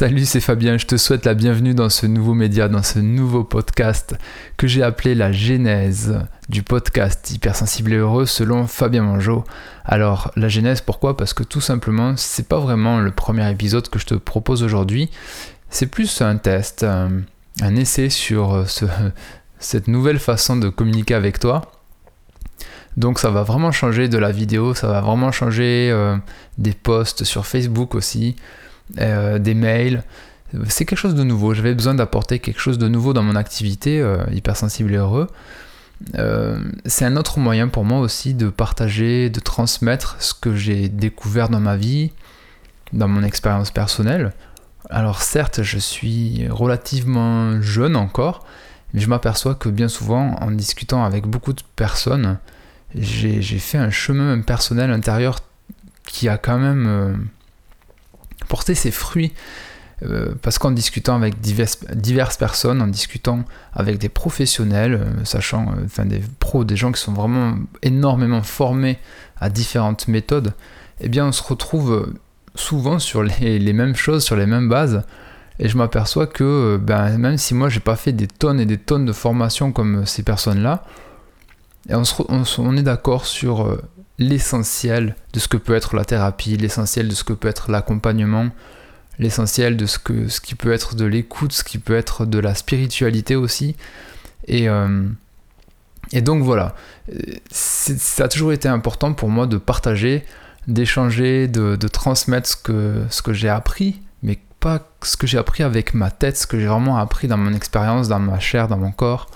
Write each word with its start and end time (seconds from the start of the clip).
Salut, 0.00 0.24
c'est 0.24 0.40
Fabien, 0.40 0.78
je 0.78 0.86
te 0.86 0.96
souhaite 0.96 1.26
la 1.26 1.34
bienvenue 1.34 1.74
dans 1.74 1.90
ce 1.90 2.06
nouveau 2.06 2.32
média, 2.32 2.68
dans 2.68 2.82
ce 2.82 2.98
nouveau 3.00 3.44
podcast 3.44 4.16
que 4.56 4.66
j'ai 4.66 4.82
appelé 4.82 5.14
la 5.14 5.30
genèse 5.30 6.18
du 6.48 6.62
podcast 6.62 7.30
Hypersensible 7.30 7.92
et 7.92 7.96
heureux 7.96 8.24
selon 8.24 8.66
Fabien 8.66 9.02
Mangeau. 9.02 9.44
Alors, 9.84 10.32
la 10.36 10.48
genèse, 10.48 10.80
pourquoi? 10.80 11.18
Parce 11.18 11.34
que 11.34 11.42
tout 11.42 11.60
simplement, 11.60 12.14
c'est 12.16 12.48
pas 12.48 12.58
vraiment 12.60 12.98
le 12.98 13.10
premier 13.10 13.50
épisode 13.50 13.90
que 13.90 13.98
je 13.98 14.06
te 14.06 14.14
propose 14.14 14.62
aujourd'hui, 14.62 15.10
c'est 15.68 15.84
plus 15.84 16.22
un 16.22 16.38
test, 16.38 16.82
un, 16.82 17.76
essai 17.76 18.08
sur 18.08 18.64
cette 19.58 19.86
nouvelle 19.86 20.18
façon 20.18 20.56
de 20.56 20.70
communiquer 20.70 21.12
avec 21.12 21.38
toi. 21.38 21.72
Donc 22.96 23.18
ça 23.18 23.28
va 23.28 23.42
vraiment 23.42 23.70
changer 23.70 24.08
de 24.08 24.16
la 24.16 24.32
vidéo, 24.32 24.72
ça 24.72 24.88
va 24.88 25.02
vraiment 25.02 25.30
changer 25.30 25.90
euh, 25.92 26.16
des 26.56 26.72
posts 26.72 27.24
sur 27.24 27.44
Facebook 27.44 27.94
aussi. 27.94 28.36
Euh, 28.98 29.38
des 29.38 29.54
mails. 29.54 30.02
C'est 30.68 30.84
quelque 30.84 30.98
chose 30.98 31.14
de 31.14 31.22
nouveau. 31.22 31.54
J'avais 31.54 31.74
besoin 31.74 31.94
d'apporter 31.94 32.40
quelque 32.40 32.60
chose 32.60 32.78
de 32.78 32.88
nouveau 32.88 33.12
dans 33.12 33.22
mon 33.22 33.36
activité, 33.36 34.00
euh, 34.00 34.24
hypersensible 34.32 34.92
et 34.92 34.96
heureux. 34.96 35.28
Euh, 36.16 36.58
c'est 36.86 37.04
un 37.04 37.16
autre 37.16 37.38
moyen 37.38 37.68
pour 37.68 37.84
moi 37.84 38.00
aussi 38.00 38.34
de 38.34 38.48
partager, 38.48 39.30
de 39.30 39.38
transmettre 39.38 40.16
ce 40.18 40.34
que 40.34 40.56
j'ai 40.56 40.88
découvert 40.88 41.50
dans 41.50 41.60
ma 41.60 41.76
vie, 41.76 42.10
dans 42.92 43.06
mon 43.06 43.22
expérience 43.22 43.70
personnelle. 43.70 44.32
Alors 44.88 45.22
certes, 45.22 45.62
je 45.62 45.78
suis 45.78 46.48
relativement 46.48 47.60
jeune 47.62 47.94
encore, 47.94 48.44
mais 48.92 49.00
je 49.00 49.08
m'aperçois 49.08 49.54
que 49.54 49.68
bien 49.68 49.88
souvent, 49.88 50.34
en 50.40 50.50
discutant 50.50 51.04
avec 51.04 51.26
beaucoup 51.26 51.52
de 51.52 51.62
personnes, 51.76 52.38
j'ai 52.96 53.40
fait 53.40 53.78
un 53.78 53.90
chemin 53.90 54.40
personnel 54.40 54.90
intérieur 54.90 55.38
qui 56.06 56.28
a 56.28 56.38
quand 56.38 56.58
même 56.58 57.28
porter 58.48 58.74
ses 58.74 58.90
fruits. 58.90 59.32
Euh, 60.02 60.32
parce 60.40 60.58
qu'en 60.58 60.70
discutant 60.70 61.16
avec 61.16 61.40
diverses, 61.40 62.36
personnes, 62.38 62.80
en 62.80 62.86
discutant 62.86 63.44
avec 63.74 63.98
des 63.98 64.08
professionnels, 64.08 64.94
euh, 64.94 65.24
sachant, 65.24 65.66
euh, 65.68 65.84
enfin 65.84 66.06
des 66.06 66.22
pros, 66.38 66.64
des 66.64 66.76
gens 66.76 66.90
qui 66.90 67.00
sont 67.00 67.12
vraiment 67.12 67.56
énormément 67.82 68.42
formés 68.42 68.98
à 69.38 69.50
différentes 69.50 70.08
méthodes, 70.08 70.54
eh 71.00 71.08
bien 71.08 71.26
on 71.26 71.32
se 71.32 71.42
retrouve 71.42 72.14
souvent 72.54 72.98
sur 72.98 73.22
les, 73.40 73.72
mêmes 73.74 73.94
choses, 73.94 74.24
sur 74.24 74.36
les 74.36 74.46
mêmes 74.46 74.68
bases. 74.68 75.02
Et 75.58 75.68
je 75.68 75.76
m'aperçois 75.76 76.26
que 76.26 76.80
ben, 76.82 77.18
même 77.18 77.36
si 77.36 77.52
moi 77.52 77.68
j'ai 77.68 77.80
pas 77.80 77.96
fait 77.96 78.12
des 78.12 78.26
tonnes 78.26 78.60
et 78.60 78.64
des 78.66 78.78
tonnes 78.78 79.04
de 79.04 79.12
formations 79.12 79.72
comme 79.72 80.06
ces 80.06 80.22
personnes-là, 80.22 80.84
on, 81.90 82.02
on, 82.30 82.44
on, 82.58 82.76
est 82.78 82.82
d'accord 82.82 83.26
sur 83.26 83.78
l'essentiel 84.20 85.16
de 85.32 85.40
ce 85.40 85.48
que 85.48 85.56
peut 85.56 85.74
être 85.74 85.96
la 85.96 86.04
thérapie, 86.04 86.56
l'essentiel 86.56 87.08
de 87.08 87.14
ce 87.14 87.24
que 87.24 87.32
peut 87.32 87.48
être 87.48 87.72
l'accompagnement, 87.72 88.50
l'essentiel 89.18 89.76
de 89.76 89.86
ce, 89.86 89.98
que, 89.98 90.28
ce 90.28 90.40
qui 90.40 90.54
peut 90.54 90.72
être 90.72 90.94
de 90.94 91.06
l'écoute, 91.06 91.52
ce 91.52 91.64
qui 91.64 91.78
peut 91.78 91.96
être 91.96 92.26
de 92.26 92.38
la 92.38 92.54
spiritualité 92.54 93.34
aussi. 93.34 93.76
Et, 94.46 94.68
euh, 94.68 95.08
et 96.12 96.20
donc 96.20 96.42
voilà, 96.42 96.74
ça 97.50 98.24
a 98.24 98.28
toujours 98.28 98.52
été 98.52 98.68
important 98.68 99.14
pour 99.14 99.30
moi 99.30 99.46
de 99.46 99.56
partager, 99.56 100.24
d'échanger, 100.68 101.48
de, 101.48 101.76
transmettre 101.88 102.48
ce 102.48 102.56
que, 102.56 103.04
ce 103.08 103.22
que 103.22 103.32
j'ai 103.32 103.48
appris, 103.48 104.02
mais 104.22 104.38
pas 104.60 104.86
ce 105.02 105.16
que 105.16 105.26
j'ai 105.26 105.38
appris 105.38 105.62
avec 105.62 105.94
ma 105.94 106.10
tête, 106.10 106.36
ce 106.36 106.46
que 106.46 106.60
j'ai 106.60 106.66
vraiment 106.66 106.98
appris 106.98 107.26
dans 107.26 107.38
mon 107.38 107.54
expérience, 107.54 108.08
dans 108.08 108.18
ma 108.18 108.38
chair, 108.38 108.68
dans 108.68 108.76
mon 108.76 108.92
corps. 108.92 109.30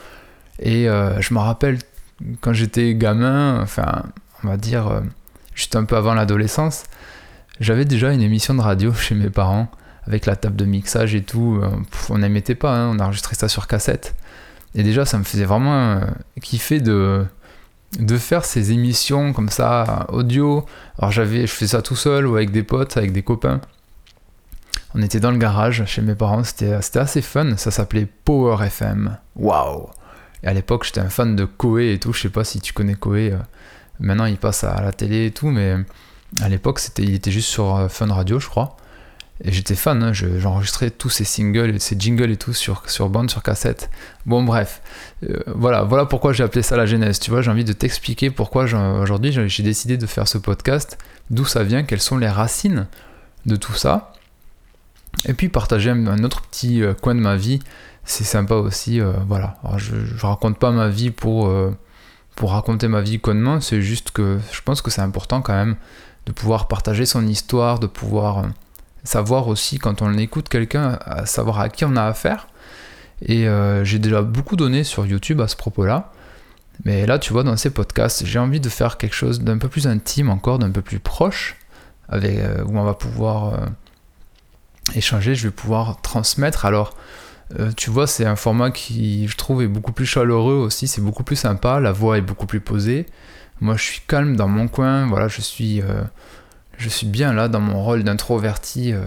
Et 0.58 0.90
euh, 0.90 1.18
je 1.22 1.32
me 1.32 1.38
rappelle 1.38 1.78
quand 2.42 2.52
j'étais 2.52 2.94
gamin, 2.94 3.60
enfin 3.62 4.04
on 4.44 4.48
va 4.48 4.56
dire, 4.56 4.88
euh, 4.88 5.00
juste 5.54 5.76
un 5.76 5.84
peu 5.84 5.96
avant 5.96 6.14
l'adolescence, 6.14 6.84
j'avais 7.60 7.84
déjà 7.84 8.12
une 8.12 8.22
émission 8.22 8.54
de 8.54 8.60
radio 8.60 8.92
chez 8.94 9.14
mes 9.14 9.30
parents, 9.30 9.68
avec 10.06 10.26
la 10.26 10.36
table 10.36 10.56
de 10.56 10.64
mixage 10.64 11.14
et 11.14 11.22
tout. 11.22 11.60
Euh, 11.62 11.68
on 12.10 12.18
n'émettait 12.18 12.54
pas, 12.54 12.74
hein, 12.76 12.90
on 12.94 13.00
enregistrait 13.00 13.36
ça 13.36 13.48
sur 13.48 13.66
cassette. 13.66 14.14
Et 14.74 14.82
déjà, 14.82 15.04
ça 15.04 15.18
me 15.18 15.24
faisait 15.24 15.44
vraiment 15.44 15.74
euh, 15.74 16.00
kiffer 16.42 16.80
de, 16.80 17.24
de 18.00 18.18
faire 18.18 18.44
ces 18.44 18.72
émissions 18.72 19.32
comme 19.32 19.48
ça, 19.48 20.06
audio. 20.10 20.66
Alors 20.98 21.12
j'avais, 21.12 21.46
je 21.46 21.52
faisais 21.52 21.76
ça 21.76 21.82
tout 21.82 21.96
seul 21.96 22.26
ou 22.26 22.36
avec 22.36 22.50
des 22.50 22.64
potes, 22.64 22.96
avec 22.96 23.12
des 23.12 23.22
copains. 23.22 23.60
On 24.96 25.02
était 25.02 25.20
dans 25.20 25.30
le 25.30 25.38
garage 25.38 25.84
chez 25.86 26.02
mes 26.02 26.14
parents, 26.14 26.44
c'était 26.44 26.72
assez 26.72 27.22
fun, 27.22 27.56
ça 27.56 27.72
s'appelait 27.72 28.06
Power 28.24 28.64
FM. 28.64 29.16
Waouh 29.34 29.88
Et 30.44 30.46
à 30.46 30.52
l'époque, 30.52 30.84
j'étais 30.84 31.00
un 31.00 31.08
fan 31.08 31.34
de 31.34 31.44
Koé 31.44 31.94
et 31.94 31.98
tout, 31.98 32.12
je 32.12 32.22
sais 32.22 32.28
pas 32.28 32.44
si 32.44 32.60
tu 32.60 32.72
connais 32.72 32.94
Koé. 32.94 33.34
Maintenant, 34.00 34.26
il 34.26 34.36
passe 34.36 34.64
à 34.64 34.80
la 34.80 34.92
télé 34.92 35.26
et 35.26 35.30
tout, 35.30 35.48
mais 35.48 35.76
à 36.40 36.48
l'époque, 36.48 36.80
c'était, 36.80 37.02
il 37.02 37.14
était 37.14 37.30
juste 37.30 37.48
sur 37.48 37.76
euh, 37.76 37.88
Fun 37.88 38.12
Radio, 38.12 38.40
je 38.40 38.48
crois. 38.48 38.76
Et 39.42 39.50
j'étais 39.50 39.74
fan, 39.74 40.00
hein, 40.02 40.12
j'enregistrais 40.12 40.90
tous 40.90 41.10
ces 41.10 41.24
singles, 41.24 41.80
ces 41.80 41.98
jingles 41.98 42.30
et 42.30 42.36
tout 42.36 42.52
sur, 42.52 42.88
sur 42.88 43.08
bande, 43.08 43.30
sur 43.30 43.42
cassette. 43.42 43.90
Bon, 44.26 44.44
bref, 44.44 44.80
euh, 45.28 45.40
voilà, 45.46 45.82
voilà 45.82 46.06
pourquoi 46.06 46.32
j'ai 46.32 46.44
appelé 46.44 46.62
ça 46.62 46.76
la 46.76 46.86
genèse. 46.86 47.18
Tu 47.18 47.30
vois, 47.30 47.42
j'ai 47.42 47.50
envie 47.50 47.64
de 47.64 47.72
t'expliquer 47.72 48.30
pourquoi 48.30 48.64
aujourd'hui 49.00 49.32
j'ai 49.32 49.62
décidé 49.64 49.96
de 49.96 50.06
faire 50.06 50.28
ce 50.28 50.38
podcast, 50.38 50.98
d'où 51.30 51.44
ça 51.44 51.64
vient, 51.64 51.82
quelles 51.82 52.00
sont 52.00 52.16
les 52.16 52.28
racines 52.28 52.86
de 53.44 53.56
tout 53.56 53.74
ça. 53.74 54.12
Et 55.26 55.34
puis 55.34 55.48
partager 55.48 55.90
un, 55.90 56.22
autre 56.22 56.42
petit 56.42 56.82
euh, 56.82 56.94
coin 56.94 57.16
de 57.16 57.20
ma 57.20 57.34
vie, 57.34 57.58
c'est 58.04 58.24
sympa 58.24 58.54
aussi. 58.54 59.00
voilà, 59.26 59.56
je 59.78 60.26
raconte 60.26 60.58
pas 60.58 60.70
ma 60.70 60.88
vie 60.88 61.10
pour 61.10 61.52
pour 62.36 62.52
raconter 62.52 62.88
ma 62.88 63.00
vie 63.00 63.20
connement, 63.20 63.60
c'est 63.60 63.80
juste 63.80 64.10
que 64.10 64.38
je 64.52 64.60
pense 64.62 64.82
que 64.82 64.90
c'est 64.90 65.02
important 65.02 65.40
quand 65.40 65.54
même 65.54 65.76
de 66.26 66.32
pouvoir 66.32 66.68
partager 66.68 67.06
son 67.06 67.26
histoire, 67.26 67.78
de 67.78 67.86
pouvoir 67.86 68.38
euh, 68.38 68.48
savoir 69.04 69.48
aussi 69.48 69.78
quand 69.78 70.02
on 70.02 70.16
écoute 70.16 70.48
quelqu'un, 70.48 70.98
savoir 71.26 71.60
à 71.60 71.68
qui 71.68 71.84
on 71.84 71.96
a 71.96 72.04
affaire. 72.04 72.48
Et 73.22 73.46
euh, 73.46 73.84
j'ai 73.84 73.98
déjà 73.98 74.22
beaucoup 74.22 74.56
donné 74.56 74.84
sur 74.84 75.06
YouTube 75.06 75.40
à 75.40 75.48
ce 75.48 75.56
propos-là. 75.56 76.12
Mais 76.84 77.06
là, 77.06 77.18
tu 77.18 77.32
vois, 77.32 77.44
dans 77.44 77.56
ces 77.56 77.70
podcasts, 77.70 78.26
j'ai 78.26 78.38
envie 78.38 78.58
de 78.60 78.68
faire 78.68 78.96
quelque 78.96 79.14
chose 79.14 79.40
d'un 79.40 79.58
peu 79.58 79.68
plus 79.68 79.86
intime 79.86 80.28
encore, 80.28 80.58
d'un 80.58 80.70
peu 80.70 80.82
plus 80.82 80.98
proche, 80.98 81.56
avec, 82.08 82.38
euh, 82.38 82.64
où 82.64 82.78
on 82.78 82.84
va 82.84 82.94
pouvoir 82.94 83.60
échanger, 84.94 85.34
je 85.34 85.46
vais 85.46 85.52
pouvoir 85.52 86.00
transmettre. 86.02 86.64
Alors, 86.64 86.96
euh, 87.58 87.70
tu 87.76 87.90
vois, 87.90 88.06
c'est 88.06 88.24
un 88.24 88.36
format 88.36 88.70
qui, 88.70 89.28
je 89.28 89.36
trouve, 89.36 89.62
est 89.62 89.68
beaucoup 89.68 89.92
plus 89.92 90.06
chaleureux 90.06 90.54
aussi, 90.54 90.88
c'est 90.88 91.00
beaucoup 91.00 91.24
plus 91.24 91.36
sympa, 91.36 91.80
la 91.80 91.92
voix 91.92 92.18
est 92.18 92.22
beaucoup 92.22 92.46
plus 92.46 92.60
posée. 92.60 93.06
Moi, 93.60 93.76
je 93.76 93.82
suis 93.82 94.00
calme 94.06 94.36
dans 94.36 94.48
mon 94.48 94.68
coin, 94.68 95.06
voilà, 95.06 95.28
je 95.28 95.40
suis, 95.40 95.80
euh, 95.82 96.02
je 96.78 96.88
suis 96.88 97.06
bien 97.06 97.32
là 97.32 97.48
dans 97.48 97.60
mon 97.60 97.82
rôle 97.82 98.02
d'introverti. 98.02 98.92
Euh, 98.92 99.04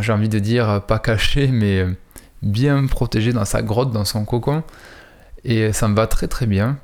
j'ai 0.00 0.12
envie 0.12 0.28
de 0.28 0.38
dire 0.38 0.82
pas 0.86 0.98
caché, 0.98 1.48
mais 1.48 1.86
bien 2.42 2.86
protégé 2.86 3.32
dans 3.32 3.44
sa 3.44 3.62
grotte, 3.62 3.90
dans 3.90 4.04
son 4.04 4.24
cocon. 4.24 4.62
Et 5.44 5.72
ça 5.72 5.88
me 5.88 5.94
va 5.94 6.06
très 6.06 6.28
très 6.28 6.46
bien. 6.46 6.78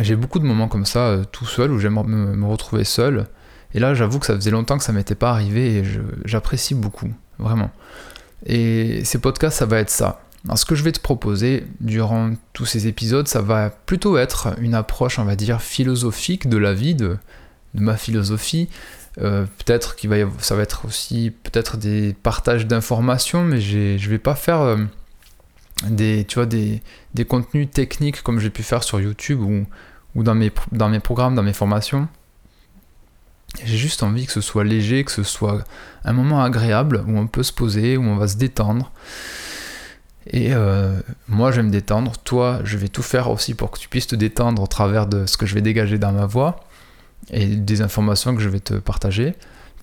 J'ai 0.00 0.16
beaucoup 0.16 0.38
de 0.38 0.44
moments 0.44 0.68
comme 0.68 0.86
ça, 0.86 1.18
tout 1.32 1.46
seul, 1.46 1.72
où 1.72 1.78
j'aime 1.78 2.00
me, 2.06 2.46
retrouver 2.46 2.84
seul. 2.84 3.26
Et 3.74 3.80
là, 3.80 3.94
j'avoue 3.94 4.18
que 4.18 4.26
ça 4.26 4.34
faisait 4.34 4.50
longtemps 4.50 4.78
que 4.78 4.84
ça 4.84 4.92
m'était 4.92 5.14
pas 5.14 5.30
arrivé 5.30 5.78
et 5.78 5.84
j'apprécie 6.24 6.74
beaucoup, 6.74 7.12
vraiment. 7.38 7.70
Et 8.44 9.04
ces 9.04 9.18
podcasts, 9.18 9.58
ça 9.58 9.66
va 9.66 9.78
être 9.78 9.90
ça. 9.90 10.20
Alors, 10.44 10.58
ce 10.58 10.64
que 10.64 10.74
je 10.74 10.84
vais 10.84 10.92
te 10.92 11.00
proposer 11.00 11.66
durant 11.80 12.32
tous 12.52 12.66
ces 12.66 12.86
épisodes, 12.86 13.26
ça 13.26 13.40
va 13.40 13.70
plutôt 13.70 14.16
être 14.18 14.54
une 14.60 14.74
approche, 14.74 15.18
on 15.18 15.24
va 15.24 15.34
dire, 15.34 15.60
philosophique 15.60 16.48
de 16.48 16.56
la 16.56 16.72
vie, 16.72 16.94
de, 16.94 17.18
ma 17.74 17.96
philosophie. 17.96 18.68
Euh, 19.18 19.44
peut-être 19.64 19.96
qu'il 19.96 20.10
va 20.10 20.16
ça 20.38 20.54
va 20.54 20.62
être 20.62 20.84
aussi 20.84 21.32
peut-être 21.42 21.78
des 21.78 22.14
partages 22.22 22.66
d'informations, 22.66 23.42
mais 23.42 23.60
je 23.60 24.10
vais 24.10 24.18
pas 24.18 24.34
faire 24.34 24.60
euh, 24.60 24.76
des, 25.88 26.24
tu 26.28 26.36
vois, 26.36 26.46
des, 26.46 26.82
des, 27.14 27.24
contenus 27.24 27.68
techniques 27.70 28.22
comme 28.22 28.38
j'ai 28.38 28.50
pu 28.50 28.62
faire 28.62 28.84
sur 28.84 29.00
YouTube 29.00 29.40
ou, 29.40 29.66
ou 30.14 30.22
dans, 30.22 30.34
mes, 30.34 30.52
dans 30.72 30.88
mes 30.88 31.00
programmes, 31.00 31.34
dans 31.34 31.42
mes 31.42 31.54
formations. 31.54 32.08
J'ai 33.64 33.76
juste 33.76 34.02
envie 34.02 34.26
que 34.26 34.32
ce 34.32 34.40
soit 34.40 34.64
léger, 34.64 35.04
que 35.04 35.12
ce 35.12 35.22
soit 35.22 35.64
un 36.04 36.12
moment 36.12 36.42
agréable 36.42 37.04
où 37.06 37.18
on 37.18 37.26
peut 37.26 37.42
se 37.42 37.52
poser, 37.52 37.96
où 37.96 38.02
on 38.02 38.16
va 38.16 38.28
se 38.28 38.36
détendre. 38.36 38.92
Et 40.28 40.52
euh, 40.52 40.98
moi, 41.28 41.52
je 41.52 41.56
vais 41.56 41.62
me 41.62 41.70
détendre. 41.70 42.12
Toi, 42.24 42.60
je 42.64 42.76
vais 42.76 42.88
tout 42.88 43.02
faire 43.02 43.30
aussi 43.30 43.54
pour 43.54 43.70
que 43.70 43.78
tu 43.78 43.88
puisses 43.88 44.08
te 44.08 44.16
détendre 44.16 44.62
au 44.62 44.66
travers 44.66 45.06
de 45.06 45.26
ce 45.26 45.36
que 45.36 45.46
je 45.46 45.54
vais 45.54 45.62
dégager 45.62 45.98
dans 45.98 46.12
ma 46.12 46.26
voix 46.26 46.60
et 47.30 47.46
des 47.46 47.82
informations 47.82 48.34
que 48.34 48.42
je 48.42 48.48
vais 48.48 48.60
te 48.60 48.74
partager. 48.74 49.34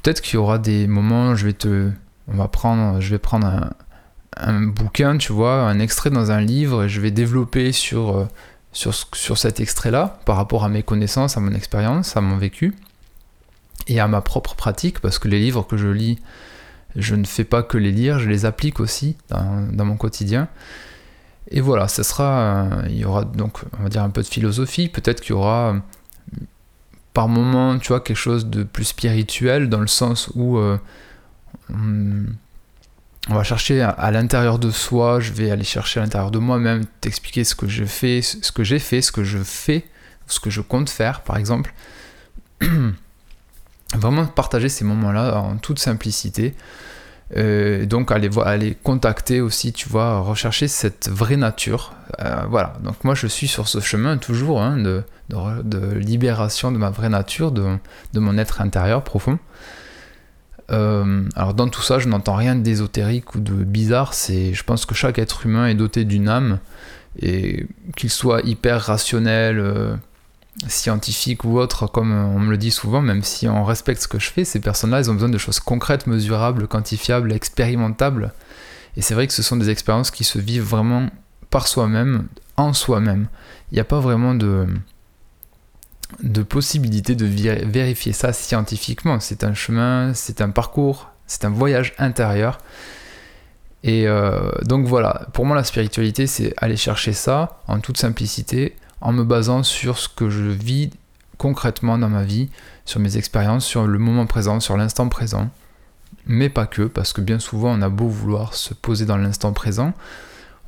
Peut-être 0.02 0.22
qu'il 0.22 0.36
y 0.36 0.38
aura 0.38 0.58
des 0.58 0.88
moments, 0.88 1.36
je 1.36 1.46
vais 1.46 1.54
te, 1.54 1.90
on 2.28 2.36
va 2.36 2.48
prendre, 2.48 3.00
je 3.00 3.10
vais 3.10 3.20
prendre 3.20 3.48
un, 3.48 3.72
un, 4.36 4.62
bouquin, 4.64 5.18
tu 5.18 5.32
vois, 5.32 5.62
un 5.62 5.80
extrait 5.80 6.10
dans 6.10 6.32
un 6.32 6.42
livre 6.42 6.84
et 6.84 6.90
je 6.90 7.00
vais 7.00 7.12
développer 7.12 7.72
sur, 7.72 8.18
euh, 8.18 8.28
sur, 8.74 8.94
sur 8.94 9.38
cet 9.38 9.62
extrait-là 9.62 10.20
par 10.26 10.36
rapport 10.36 10.66
à 10.66 10.70
mes 10.70 10.84
connaissances, 10.84 11.38
à 11.38 11.40
mon 11.40 11.54
expérience, 11.54 12.18
à 12.18 12.22
mon 12.22 12.38
vécu 12.38 12.74
et 13.88 14.00
à 14.00 14.08
ma 14.08 14.22
propre 14.22 14.56
pratique, 14.56 15.00
parce 15.00 15.20
que 15.20 15.28
les 15.28 15.40
livres 15.40 15.64
que 15.64 15.78
je 15.78 15.88
lis, 15.88 16.20
je 16.96 17.16
ne 17.16 17.26
fais 17.26 17.44
pas 17.44 17.64
que 17.64 17.78
les 17.78 17.92
lire, 17.92 18.20
je 18.20 18.30
les 18.30 18.46
applique 18.46 18.80
aussi 18.80 19.18
dans, 19.30 19.86
mon 19.86 19.98
quotidien. 19.98 20.48
Et 21.50 21.60
voilà, 21.60 21.88
ce 21.88 22.04
sera, 22.04 22.70
il 22.88 22.98
y 22.98 23.06
aura 23.06 23.26
donc, 23.26 23.60
on 23.80 23.84
va 23.84 23.90
dire, 23.90 24.04
un 24.04 24.10
peu 24.10 24.22
de 24.22 24.28
philosophie, 24.28 24.90
peut-être 24.90 25.22
qu'il 25.22 25.32
y 25.32 25.38
aura 25.38 25.76
par 27.14 27.28
moment, 27.28 27.78
tu 27.78 27.90
vois, 27.90 28.00
quelque 28.00 28.18
chose 28.18 28.48
de 28.48 28.64
plus 28.64 28.86
spirituel, 28.86 29.70
dans 29.70 29.80
le 29.80 29.88
sens 29.88 30.30
où 30.34 30.58
euh, 30.58 30.78
on 31.70 33.36
va 33.36 33.44
chercher 33.44 33.82
à, 33.82 34.12
l'intérieur 34.12 34.60
de 34.60 34.72
soi, 34.72 35.20
je 35.20 35.32
vais 35.32 35.52
aller 35.52 35.64
chercher 35.64 36.00
à 36.00 36.04
l'intérieur 36.04 36.32
de 36.32 36.40
moi-même, 36.40 36.86
t'expliquer 37.02 37.44
ce 37.44 37.56
que 37.56 37.68
je 37.68 37.86
fais, 37.86 38.22
ce 38.22 38.52
que 38.52 38.64
j'ai 38.64 38.80
fait, 38.80 39.02
ce 39.02 39.12
que 39.12 39.24
je 39.24 39.38
fais, 39.40 39.86
ce 40.28 40.40
que 40.40 40.50
je 40.50 40.62
compte 40.62 40.90
faire, 40.90 41.22
par 41.22 41.38
exemple. 41.38 41.74
Vraiment 43.94 44.26
partager 44.26 44.70
ces 44.70 44.86
moments-là 44.86 45.38
en 45.38 45.58
toute 45.58 45.80
simplicité. 45.80 46.56
Euh, 47.36 47.86
donc 47.86 48.12
aller, 48.12 48.30
aller 48.44 48.76
contacter 48.76 49.42
aussi, 49.42 49.74
tu 49.74 49.90
vois, 49.90 50.20
rechercher 50.20 50.68
cette 50.68 51.10
vraie 51.10 51.38
nature. 51.38 51.94
Euh, 52.20 52.44
voilà, 52.50 52.74
donc 52.84 53.04
moi 53.04 53.16
je 53.16 53.28
suis 53.28 53.48
sur 53.48 53.68
ce 53.68 53.80
chemin 53.80 54.18
toujours 54.18 54.62
hein, 54.62 54.78
de, 54.78 55.04
libération 55.96 56.72
de 56.72 56.78
ma 56.78 56.90
vraie 56.90 57.10
nature, 57.10 57.52
de, 57.52 57.78
de 58.14 58.20
mon 58.20 58.38
être 58.38 58.62
intérieur 58.62 59.04
profond. 59.04 59.40
Euh, 60.72 61.24
alors 61.36 61.54
dans 61.54 61.68
tout 61.68 61.82
ça, 61.82 62.00
je 62.00 62.08
n'entends 62.08 62.36
rien 62.36 62.56
d'ésotérique 62.56 63.36
ou 63.36 63.40
de 63.40 63.54
bizarre. 63.54 64.14
C'est, 64.14 64.54
je 64.54 64.64
pense 64.64 64.86
que 64.86 64.96
chaque 64.96 65.20
être 65.20 65.46
humain 65.46 65.68
est 65.68 65.76
doté 65.76 66.06
d'une 66.06 66.28
âme 66.30 66.60
et 67.22 67.68
qu'il 67.96 68.10
soit 68.10 68.42
hyper 68.42 68.82
rationnel, 68.82 69.60
euh, 69.60 69.96
scientifique 70.68 71.44
ou 71.44 71.58
autre, 71.58 71.88
comme 71.88 72.12
on 72.12 72.40
me 72.40 72.52
le 72.52 72.58
dit 72.58 72.72
souvent, 72.72 73.02
même 73.02 73.24
si 73.24 73.48
on 73.48 73.64
respecte 73.64 74.02
ce 74.02 74.08
que 74.08 74.20
je 74.20 74.30
fais, 74.30 74.46
ces 74.46 74.60
personnes-là, 74.60 75.00
elles 75.00 75.10
ont 75.12 75.16
besoin 75.16 75.30
de 75.30 75.38
choses 75.38 75.60
concrètes, 75.60 76.08
mesurables, 76.08 76.68
quantifiables, 76.68 77.32
expérimentables. 77.32 78.34
Et 78.96 79.02
c'est 79.02 79.14
vrai 79.14 79.28
que 79.28 79.34
ce 79.34 79.44
sont 79.44 79.58
des 79.58 79.70
expériences 79.70 80.12
qui 80.12 80.24
se 80.24 80.40
vivent 80.40 80.64
vraiment 80.64 81.10
par 81.50 81.68
soi-même, 81.68 82.28
en 82.58 82.74
soi-même. 82.74 83.28
Il 83.72 83.76
n'y 83.76 83.82
a 83.82 83.86
pas 83.86 84.00
vraiment 84.00 84.36
de 84.36 84.68
de 86.22 86.44
possibilité 86.44 87.16
de 87.16 87.26
vérifier 87.26 88.14
ça 88.14 88.34
scientifiquement. 88.34 89.20
C'est 89.20 89.44
un 89.44 89.56
chemin, 89.56 90.14
c'est 90.14 90.42
un 90.42 90.52
parcours, 90.52 91.10
c'est 91.26 91.44
un 91.46 91.50
voyage 91.50 91.94
intérieur. 91.98 92.60
Et 93.84 94.08
euh, 94.08 94.52
donc 94.64 94.86
voilà, 94.86 95.28
pour 95.34 95.46
moi 95.46 95.56
la 95.56 95.64
spiritualité, 95.64 96.28
c'est 96.28 96.54
aller 96.58 96.78
chercher 96.78 97.14
ça 97.14 97.62
en 97.68 97.80
toute 97.80 97.98
simplicité, 97.98 98.76
en 99.04 99.12
me 99.12 99.24
basant 99.24 99.64
sur 99.64 100.00
ce 100.00 100.08
que 100.08 100.30
je 100.30 100.44
vis 100.44 100.90
concrètement 101.38 101.98
dans 101.98 102.10
ma 102.10 102.24
vie, 102.24 102.50
sur 102.86 103.02
mes 103.02 103.18
expériences, 103.18 103.66
sur 103.66 103.86
le 103.86 104.00
moment 104.00 104.26
présent, 104.26 104.62
sur 104.62 104.78
l'instant 104.78 105.10
présent. 105.10 105.50
Mais 106.26 106.50
pas 106.50 106.66
que, 106.66 106.84
parce 106.84 107.12
que 107.12 107.20
bien 107.20 107.38
souvent 107.38 107.78
on 107.78 107.82
a 107.82 107.90
beau 107.90 108.08
vouloir 108.08 108.54
se 108.54 108.74
poser 108.74 109.06
dans 109.06 109.18
l'instant 109.18 109.52
présent, 109.52 109.94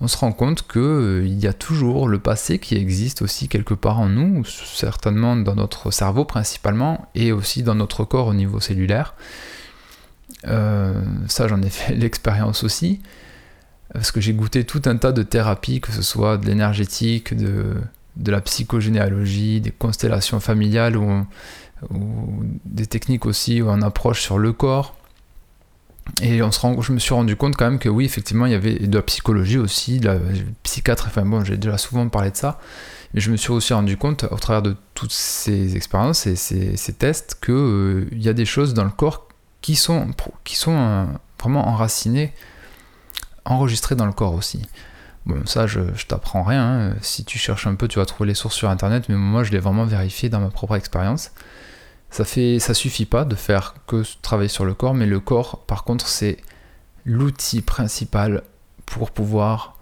on 0.02 0.10
se 0.10 0.18
rend 0.18 0.34
compte 0.34 0.68
qu'il 0.68 0.82
euh, 0.82 1.26
y 1.26 1.48
a 1.48 1.54
toujours 1.54 2.10
le 2.10 2.20
passé 2.20 2.60
qui 2.60 2.76
existe 2.76 3.22
aussi 3.22 3.48
quelque 3.48 3.74
part 3.74 4.00
en 4.00 4.10
nous, 4.10 4.44
certainement 4.44 5.38
dans 5.38 5.56
notre 5.56 5.90
cerveau 5.92 6.26
principalement, 6.26 7.08
et 7.16 7.31
aussi 7.31 7.64
dans 7.64 7.76
notre 7.76 8.04
corps 8.04 8.28
au 8.28 8.34
niveau 8.34 8.60
cellulaire. 8.60 9.14
Euh, 10.48 11.02
ça, 11.28 11.48
j'en 11.48 11.62
ai 11.62 11.70
fait 11.70 11.96
l'expérience 11.96 12.66
aussi, 12.66 13.00
parce 13.94 14.12
que 14.12 14.20
j'ai 14.20 14.34
goûté 14.34 14.66
tout 14.66 14.81
un 14.84 14.98
tas 14.98 15.14
de 15.14 15.24
thérapies, 15.24 15.80
que 15.80 15.94
ce 15.94 16.02
soit 16.02 16.36
de 16.36 16.46
l'énergétique, 16.46 17.34
de, 17.34 17.76
la 18.32 18.42
psychogénéalogie, 18.42 19.62
des 19.62 19.72
constellations 19.72 20.40
familiales, 20.40 20.98
ou, 20.98 21.26
des 22.66 22.88
techniques 22.88 23.26
aussi 23.26 23.62
où 23.62 23.70
on 23.70 23.82
approche 23.82 24.22
sur 24.22 24.38
le 24.38 24.54
corps. 24.54 24.96
Et 26.22 26.42
on 26.42 26.52
je 26.52 26.92
me 26.94 27.00
suis 27.00 27.14
rendu 27.14 27.36
compte 27.36 27.56
quand 27.56 27.66
même 27.66 27.80
que 27.80 27.90
oui, 27.90 28.06
effectivement, 28.06 28.46
il 28.46 28.52
y 28.52 28.56
avait 28.56 28.76
de 28.76 28.96
la 28.96 29.02
psychologie 29.02 29.58
aussi, 29.58 30.00
de 30.00 30.08
la 30.08 30.20
psychiatre, 30.64 31.06
enfin 31.08 31.26
bon, 31.26 31.44
j'ai 31.44 31.58
déjà 31.58 31.78
souvent 31.78 32.08
parlé 32.10 32.32
de 32.32 32.38
ça, 32.38 32.60
mais 33.14 33.22
je 33.22 33.32
me 33.32 33.38
suis 33.38 33.52
aussi 33.52 33.74
rendu 33.74 33.98
compte, 33.98 34.26
au 34.30 34.38
travers 34.38 34.62
de 34.62 34.76
toutes 34.94 35.12
ces 35.12 35.76
expériences 35.76 36.28
et 36.28 36.36
ces, 36.36 36.94
tests, 36.94 37.40
qu'il 37.44 37.54
euh, 37.54 38.08
y 38.14 38.30
a 38.30 38.34
des 38.34 38.46
choses 38.46 38.74
dans 38.74 38.84
le 38.84 38.92
corps 38.92 39.28
qui 39.62 39.76
sont, 39.76 40.08
qui 40.44 40.56
sont 40.56 40.78
euh, 40.78 41.06
vraiment 41.40 41.68
enracinées, 41.68 42.34
enregistrées 43.44 43.96
dans 43.96 44.06
le 44.06 44.14
corps 44.14 44.34
aussi. 44.34 44.62
Bon, 45.25 45.45
ça, 45.45 45.66
je, 45.66 45.80
je 45.95 46.06
t'apprends 46.06 46.44
rien, 46.44 46.63
hein. 46.63 46.95
si 47.01 47.25
tu 47.25 47.39
cherches 47.39 47.66
un 47.66 47.75
peu, 47.75 47.88
tu 47.88 47.98
vas 47.98 48.06
trouver 48.06 48.27
les 48.27 48.36
sources 48.36 48.56
sur 48.56 48.69
Internet, 48.69 49.10
mais 49.10 49.16
moi, 49.16 49.44
je 49.44 49.51
l'ai 49.51 49.60
vraiment 49.60 49.86
vérifié 49.86 50.30
dans 50.30 50.39
ma 50.39 50.50
propre 50.50 50.75
expérience. 50.75 51.31
Ça 52.12 52.24
fait, 52.25 52.60
ça 52.60 52.74
suffit 52.74 53.06
pas 53.06 53.25
de 53.25 53.36
faire 53.36 53.74
que 53.88 54.04
travailler 54.22 54.50
sur 54.50 54.66
le 54.66 54.74
corps, 54.74 54.94
mais 54.94 55.07
le 55.07 55.19
corps, 55.19 55.66
par 55.66 55.83
contre, 55.83 56.07
c'est 56.07 56.38
l'outil 57.06 57.62
principal 57.62 58.44
pour 58.86 59.12
pouvoir 59.12 59.77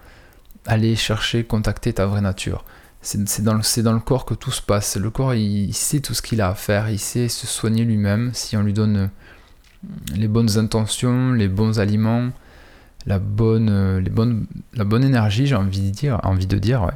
aller 0.66 0.96
chercher, 0.96 1.44
contacter 1.44 1.94
ta 1.94 2.06
vraie 2.06 2.22
nature. 2.22 2.64
C'est 3.02 3.44
dans, 3.44 3.60
dans, 3.60 3.94
le 3.94 4.00
corps 4.00 4.24
que 4.24 4.34
tout 4.34 4.52
se 4.52 4.62
passe. 4.62 4.96
Le 4.96 5.10
corps, 5.10 5.34
il, 5.34 5.74
sait 5.74 6.00
tout 6.00 6.14
ce 6.14 6.22
qu'il 6.22 6.40
a 6.40 6.50
à 6.50 6.56
faire, 6.56 6.90
il 6.90 7.00
sait 7.00 7.28
se 7.28 7.48
soigner 7.48 7.84
lui-même 7.84 8.32
si 8.34 8.56
on 8.56 8.62
lui 8.62 8.72
donne 8.72 9.10
les 10.16 10.30
bonnes 10.30 10.58
intentions, 10.58 11.34
les 11.34 11.50
bons 11.50 11.80
aliments, 11.80 12.30
la 13.06 13.20
bonne, 13.20 14.00
les 14.00 14.10
bonnes, 14.10 14.46
la 14.74 14.84
bonne 14.84 15.04
énergie, 15.04 15.48
j'ai 15.48 15.56
envie 15.56 15.82
de 15.82 15.90
dire, 15.90 16.20
envie 16.24 16.48
de 16.48 16.58
dire, 16.58 16.84
ouais. 16.84 16.94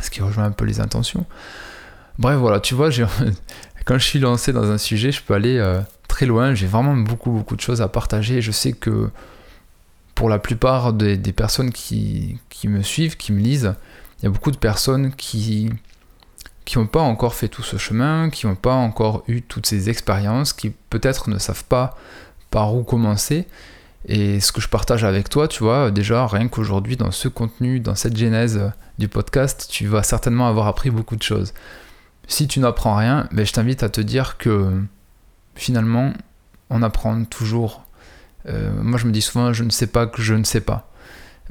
Ce 0.00 0.10
qui 0.10 0.22
rejoint 0.22 0.44
un 0.44 0.50
peu 0.50 0.64
les 0.64 0.80
intentions. 0.80 1.26
Bref, 2.18 2.38
voilà, 2.38 2.60
tu 2.60 2.74
vois, 2.74 2.90
quand 3.84 3.98
je 3.98 4.04
suis 4.06 4.18
lancé 4.18 4.52
dans 4.52 4.70
un 4.70 4.78
sujet, 4.78 5.12
je 5.12 5.22
peux 5.22 5.34
aller 5.34 5.58
euh, 5.58 5.80
très 6.08 6.26
loin. 6.26 6.54
J'ai 6.54 6.66
vraiment 6.66 6.96
beaucoup, 6.96 7.30
beaucoup 7.30 7.56
de 7.56 7.60
choses 7.60 7.82
à 7.82 7.88
partager. 7.88 8.40
Je 8.40 8.52
sais 8.52 8.72
que 8.72 9.10
pour 10.14 10.28
la 10.28 10.38
plupart 10.38 10.92
des, 10.92 11.16
personnes 11.32 11.72
qui, 11.72 12.38
me 12.64 12.82
suivent, 12.82 13.16
qui 13.16 13.32
me 13.32 13.40
lisent, 13.40 13.74
il 14.18 14.24
y 14.24 14.26
a 14.26 14.30
beaucoup 14.30 14.50
de 14.50 14.58
personnes 14.58 15.12
qui 15.14 15.70
qui 16.64 16.78
n'ont 16.78 16.86
pas 16.86 17.00
encore 17.00 17.34
fait 17.34 17.48
tout 17.48 17.64
ce 17.64 17.76
chemin, 17.76 18.30
qui 18.30 18.46
n'ont 18.46 18.54
pas 18.54 18.74
encore 18.74 19.24
eu 19.26 19.42
toutes 19.42 19.66
ces 19.66 19.90
expériences, 19.90 20.52
qui 20.52 20.70
peut-être 20.70 21.28
ne 21.28 21.38
savent 21.38 21.64
pas 21.64 21.98
par 22.52 22.72
où 22.76 22.84
commencer. 22.84 23.48
Et 24.06 24.40
ce 24.40 24.50
que 24.52 24.60
je 24.60 24.68
partage 24.68 25.04
avec 25.04 25.28
toi, 25.28 25.46
tu 25.46 25.62
vois, 25.62 25.90
déjà, 25.90 26.26
rien 26.26 26.48
qu'aujourd'hui, 26.48 26.96
dans 26.96 27.10
ce 27.12 27.28
contenu, 27.28 27.80
dans 27.80 27.94
cette 27.94 28.16
genèse 28.16 28.72
du 28.98 29.08
podcast, 29.08 29.68
tu 29.70 29.86
vas 29.86 30.02
certainement 30.02 30.48
avoir 30.48 30.66
appris 30.66 30.90
beaucoup 30.90 31.16
de 31.16 31.22
choses 31.22 31.52
si 32.32 32.48
tu 32.48 32.60
n'apprends 32.60 32.96
rien, 32.96 33.28
ben, 33.32 33.44
je 33.44 33.52
t'invite 33.52 33.82
à 33.82 33.88
te 33.88 34.00
dire 34.00 34.38
que 34.38 34.82
finalement, 35.54 36.12
on 36.70 36.82
apprend 36.82 37.24
toujours. 37.24 37.84
Euh, 38.48 38.72
moi, 38.82 38.98
je 38.98 39.06
me 39.06 39.12
dis 39.12 39.22
souvent, 39.22 39.52
je 39.52 39.64
ne 39.64 39.70
sais 39.70 39.86
pas 39.86 40.06
que 40.06 40.22
je 40.22 40.34
ne 40.34 40.44
sais 40.44 40.60
pas. 40.60 40.90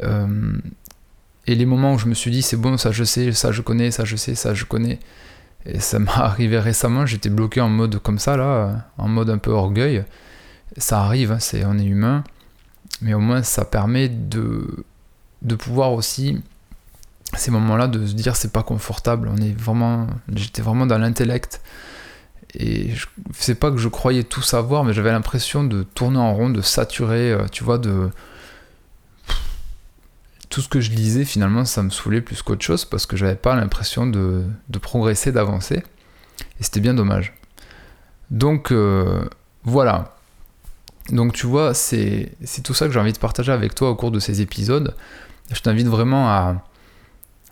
Euh, 0.03 0.57
et 1.47 1.55
les 1.55 1.65
moments 1.65 1.93
où 1.93 1.99
je 1.99 2.07
me 2.07 2.13
suis 2.13 2.31
dit, 2.31 2.41
c'est 2.41 2.57
bon, 2.57 2.77
ça 2.77 2.91
je 2.91 3.03
sais, 3.03 3.31
ça 3.31 3.51
je 3.51 3.61
connais, 3.61 3.91
ça 3.91 4.05
je 4.05 4.15
sais, 4.15 4.35
ça 4.35 4.53
je 4.53 4.65
connais. 4.65 4.99
Et 5.65 5.79
ça 5.79 5.99
m'est 5.99 6.09
arrivé 6.15 6.59
récemment, 6.59 7.05
j'étais 7.05 7.29
bloqué 7.29 7.61
en 7.61 7.69
mode 7.69 7.99
comme 7.99 8.19
ça, 8.19 8.37
là, 8.37 8.89
en 8.97 9.07
mode 9.07 9.29
un 9.29 9.37
peu 9.37 9.51
orgueil. 9.51 10.03
Ça 10.77 11.01
arrive, 11.01 11.31
hein, 11.31 11.39
c'est, 11.39 11.65
on 11.65 11.77
est 11.77 11.85
humain. 11.85 12.23
Mais 13.01 13.13
au 13.13 13.19
moins, 13.19 13.43
ça 13.43 13.65
permet 13.65 14.09
de, 14.09 14.85
de 15.41 15.55
pouvoir 15.55 15.93
aussi 15.93 16.41
ces 17.37 17.51
moments-là 17.51 17.87
de 17.87 18.05
se 18.05 18.13
dire 18.13 18.35
c'est 18.35 18.51
pas 18.51 18.63
confortable. 18.63 19.29
On 19.31 19.37
est 19.37 19.57
vraiment, 19.57 20.07
j'étais 20.33 20.61
vraiment 20.61 20.85
dans 20.85 20.97
l'intellect 20.97 21.61
et 22.53 22.91
je 22.91 23.07
sais 23.33 23.55
pas 23.55 23.71
que 23.71 23.77
je 23.77 23.87
croyais 23.87 24.23
tout 24.23 24.41
savoir, 24.41 24.83
mais 24.83 24.93
j'avais 24.93 25.11
l'impression 25.11 25.63
de 25.63 25.83
tourner 25.83 26.17
en 26.17 26.33
rond, 26.33 26.49
de 26.49 26.61
saturer, 26.61 27.31
euh, 27.31 27.45
tu 27.49 27.63
vois, 27.63 27.77
de 27.77 28.09
tout 30.49 30.59
ce 30.59 30.67
que 30.67 30.81
je 30.81 30.91
lisais 30.91 31.23
finalement 31.23 31.63
ça 31.63 31.81
me 31.81 31.89
saoulait 31.89 32.19
plus 32.19 32.41
qu'autre 32.41 32.61
chose 32.61 32.83
parce 32.83 33.05
que 33.05 33.15
j'avais 33.15 33.35
pas 33.35 33.55
l'impression 33.55 34.05
de, 34.05 34.43
progresser, 34.81 35.31
d'avancer 35.31 35.77
et 36.59 36.63
c'était 36.63 36.81
bien 36.81 36.93
dommage. 36.93 37.33
Donc 38.31 38.71
euh, 38.71 39.23
voilà. 39.63 40.17
Donc 41.11 41.33
tu 41.33 41.45
vois, 41.45 41.73
c'est 41.73 42.31
tout 42.63 42.73
ça 42.73 42.87
que 42.87 42.93
j'ai 42.93 42.99
envie 42.99 43.13
de 43.13 43.19
partager 43.19 43.51
avec 43.51 43.75
toi 43.75 43.89
au 43.89 43.95
cours 43.95 44.11
de 44.11 44.19
ces 44.19 44.41
épisodes. 44.41 44.95
Je 45.51 45.59
t'invite 45.59 45.87
vraiment 45.87 46.29
à, 46.29 46.63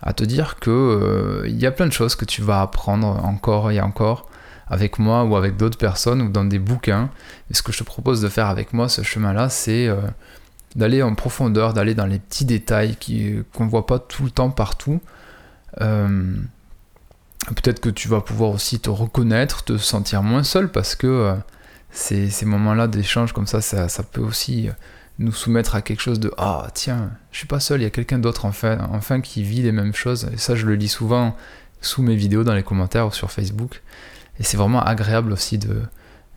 à 0.02 0.14
te 0.14 0.24
dire 0.24 0.58
que 0.60 0.70
euh, 0.70 1.48
il 1.48 1.60
y 1.60 1.66
a 1.66 1.72
plein 1.72 1.88
de 1.88 1.92
choses 1.92 2.16
que 2.16 2.26
tu 2.26 2.42
vas 2.42 2.62
apprendre 2.62 3.08
encore 3.26 3.72
et 3.72 3.82
encore 3.82 4.30
avec 4.68 5.00
moi 5.00 5.26
ou 5.26 5.36
avec 5.36 5.58
d'autres 5.58 5.78
personnes 5.78 6.22
ou 6.22 6.30
dans 6.30 6.46
des 6.46 6.60
bouquins. 6.60 7.10
Et 7.52 7.54
ce 7.54 7.62
que 7.62 7.72
je 7.72 7.80
te 7.80 7.84
propose 7.84 8.22
de 8.22 8.30
faire 8.30 8.48
avec 8.48 8.72
moi, 8.72 8.88
ce 8.88 9.02
chemin-là, 9.02 9.50
c'est 9.50 9.88
euh, 9.88 9.98
d'aller 10.76 11.02
en 11.02 11.16
profondeur, 11.16 11.74
d'aller 11.74 11.96
dans 11.96 12.06
les 12.06 12.20
petits 12.20 12.46
détails 12.46 12.96
qu'on 13.54 13.66
ne 13.66 13.70
voit 13.70 13.88
pas 13.88 14.00
tout 14.00 14.24
le 14.24 14.32
temps 14.32 14.52
partout. 14.52 15.02
Euh, 15.82 16.36
peut-être 17.48 17.82
que 17.82 17.90
tu 17.90 18.08
vas 18.08 18.22
pouvoir 18.22 18.52
aussi 18.52 18.80
te 18.80 18.90
reconnaître, 18.90 19.64
te 19.64 19.78
sentir 19.78 20.24
moins 20.24 20.44
seul 20.44 20.72
parce 20.72 20.96
que 20.96 21.36
ces, 21.92 22.30
ces 22.30 22.46
moments-là 22.46 22.88
d'échange 22.88 23.34
comme 23.34 23.48
ça, 23.48 23.62
ça, 23.62 24.04
peut 24.04 24.22
aussi 24.22 24.70
nous 25.18 25.32
soumettre 25.32 25.76
à 25.76 25.82
quelque 25.82 26.02
chose 26.02 26.20
de 26.20 26.32
ah 26.38 26.68
tiens 26.74 27.12
je 27.32 27.40
suis 27.40 27.48
pas 27.48 27.60
seul 27.60 27.82
il 27.82 27.84
y 27.84 27.88
a 27.88 27.90
quelqu'un 27.90 28.20
d'autre 28.20 28.46
enfin 28.46 28.78
enfin 28.94 29.20
qui 29.20 29.44
vit 29.44 29.62
les 29.62 29.72
mêmes 29.72 29.94
choses. 29.94 30.30
Et 30.34 30.38
ça 30.38 30.56
je 30.56 30.66
le 30.66 30.76
lis 30.76 30.88
souvent 30.88 31.36
sous 31.82 32.02
mes 32.02 32.16
vidéos 32.16 32.44
dans 32.44 32.54
les 32.54 32.64
commentaires 32.64 33.08
ou 33.08 33.12
sur 33.12 33.32
Facebook. 33.32 33.82
Et 34.40 34.44
c'est 34.44 34.58
vraiment 34.58 34.82
agréable 34.82 35.34
aussi 35.34 35.58
de, 35.58 35.82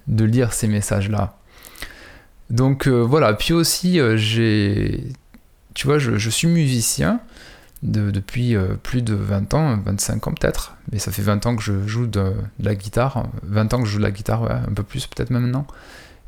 de 0.08 0.24
lire 0.24 0.52
ces 0.52 0.66
messages 0.66 1.08
là 1.08 1.36
donc 2.52 2.86
euh, 2.86 3.00
voilà. 3.00 3.32
Puis 3.34 3.52
aussi 3.52 3.98
euh, 3.98 4.16
j'ai 4.16 5.04
tu 5.74 5.86
vois 5.86 5.98
je, 5.98 6.30
suis 6.30 6.48
musicien 6.48 7.20
depuis 7.82 8.54
euh, 8.54 8.74
plus 8.80 9.02
de 9.02 9.14
20 9.14 9.54
ans 9.54 9.76
25 9.84 10.28
ans 10.28 10.32
peut-être 10.32 10.76
mais 10.92 10.98
ça 10.98 11.10
fait 11.10 11.22
20 11.22 11.46
ans 11.46 11.56
que 11.56 11.62
je 11.62 11.86
joue 11.86 12.06
de, 12.06 12.32
la 12.60 12.74
guitare 12.76 13.26
20 13.42 13.74
ans 13.74 13.80
que 13.80 13.86
je 13.86 13.92
joue 13.92 13.98
de 13.98 14.04
la 14.04 14.12
guitare 14.12 14.50
un 14.50 14.72
peu 14.72 14.84
plus 14.84 15.06
peut-être 15.06 15.30
maintenant 15.30 15.66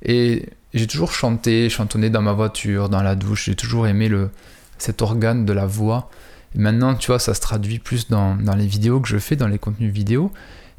Et 0.02 0.49
j'ai 0.75 0.88
toujours 0.88 1.12
chanté, 1.12 1.70
chantonné 1.70 2.11
dans 2.11 2.20
ma 2.20 2.32
voiture, 2.32 2.88
dans 2.88 3.02
la 3.02 3.14
douche. 3.14 3.44
J'ai 3.46 3.54
toujours 3.54 3.87
aimé 3.87 4.08
le, 4.08 4.30
cet 4.76 5.02
organe 5.02 5.46
de 5.46 5.52
la 5.52 5.66
voix. 5.66 6.11
Et 6.54 6.58
maintenant, 6.58 6.94
tu 6.94 7.08
vois, 7.08 7.20
ça 7.20 7.32
se 7.32 7.40
traduit 7.40 7.78
plus 7.78 8.08
dans, 8.08 8.34
dans 8.34 8.56
les 8.56 8.66
vidéos 8.66 9.00
que 9.00 9.08
je 9.08 9.18
fais, 9.18 9.37
dans 9.37 9.49
les 9.49 9.58
contenus 9.58 9.92
vidéo. 9.92 10.32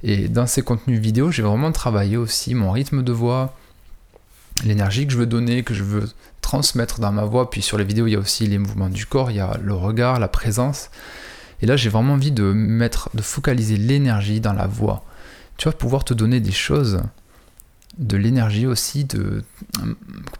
Et 0.03 0.27
dans 0.27 0.47
ces 0.47 0.61
contenus 0.61 0.99
vidéo, 0.99 1.31
j'ai 1.31 1.41
vraiment 1.41 1.71
travaillé 1.71 2.17
aussi 2.17 2.53
mon 2.53 2.71
rythme 2.71 3.03
de 3.03 3.11
voix, 3.11 3.55
l'énergie 4.63 5.05
que 5.05 5.13
je 5.13 5.17
veux 5.17 5.25
donner, 5.25 5.63
que 5.63 5.73
je 5.73 5.83
veux 5.83 6.09
transmettre 6.41 6.99
dans 6.99 7.11
ma 7.11 7.25
voix. 7.25 7.49
Puis 7.49 7.61
sur 7.61 7.77
les 7.77 7.83
vidéos, 7.83 8.07
il 8.07 8.11
y 8.11 8.15
a 8.15 8.19
aussi 8.19 8.47
les 8.47 8.57
mouvements 8.57 8.89
du 8.89 9.05
corps, 9.05 9.31
il 9.31 9.37
y 9.37 9.39
a 9.39 9.57
le 9.61 9.73
regard, 9.73 10.19
la 10.19 10.27
présence. 10.27 10.89
Et 11.61 11.65
là, 11.65 11.75
j'ai 11.75 11.89
vraiment 11.89 12.13
envie 12.13 12.31
de 12.31 12.43
mettre, 12.43 13.09
de 13.13 13.21
focaliser 13.21 13.77
l'énergie 13.77 14.39
dans 14.39 14.53
la 14.53 14.67
voix. 14.67 15.03
Tu 15.57 15.67
vas 15.67 15.73
pouvoir 15.73 16.03
te 16.03 16.13
donner 16.13 16.39
des 16.39 16.51
choses, 16.51 17.01
de 17.97 18.17
l'énergie 18.17 18.67
aussi, 18.67 19.05
de 19.05 19.43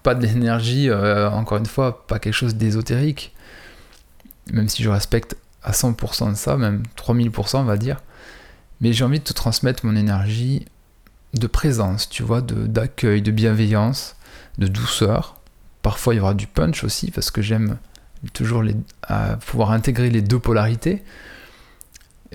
pas 0.04 0.14
de 0.14 0.26
l'énergie, 0.26 0.90
euh, 0.90 1.30
encore 1.30 1.58
une 1.58 1.66
fois, 1.66 2.06
pas 2.06 2.20
quelque 2.20 2.34
chose 2.34 2.56
d'ésotérique, 2.56 3.34
même 4.52 4.68
si 4.68 4.84
je 4.84 4.90
respecte 4.90 5.38
à 5.64 5.72
100% 5.72 6.32
de 6.32 6.36
ça, 6.36 6.58
même 6.58 6.84
3000% 6.98 7.58
on 7.58 7.64
va 7.64 7.78
dire. 7.78 8.02
Mais 8.82 8.92
j'ai 8.92 9.06
envie 9.06 9.20
de 9.20 9.24
te 9.24 9.34
transmettre 9.34 9.86
mon 9.86 9.96
énergie 9.96 10.66
de 11.39 11.48
présence, 11.48 12.10
tu 12.10 12.24
vois, 12.24 12.42
d'accueil, 12.42 13.22
de, 13.22 13.32
bienveillance, 13.32 14.15
de 14.58 14.68
douceur. 14.68 15.39
Parfois 15.82 16.13
il 16.13 16.18
y 16.18 16.20
aura 16.20 16.34
du 16.34 16.48
punch 16.48 16.84
aussi 16.84 17.12
parce 17.12 17.32
que 17.32 17.42
j'aime 17.42 17.77
toujours 18.34 18.63
les, 18.63 18.75
pouvoir 19.46 19.72
intégrer 19.72 20.10
les 20.10 20.22
deux 20.22 20.39
polarités. 20.39 21.04